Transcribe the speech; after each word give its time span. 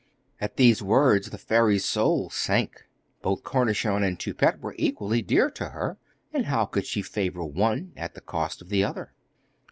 At 0.39 0.57
these 0.57 0.81
words 0.81 1.29
the 1.29 1.37
fairy's 1.37 1.85
soul 1.85 2.31
sank. 2.31 2.87
Both 3.21 3.43
Cornichon 3.43 4.01
and 4.01 4.17
Toupette 4.19 4.59
were 4.59 4.73
equally 4.79 5.21
dear 5.21 5.51
to 5.51 5.69
her, 5.69 5.99
and 6.33 6.45
how 6.47 6.65
could 6.65 6.87
she 6.87 7.03
favour 7.03 7.43
one 7.45 7.93
at 7.95 8.15
the 8.15 8.21
cost 8.21 8.63
of 8.63 8.69
the 8.69 8.83
other? 8.83 9.13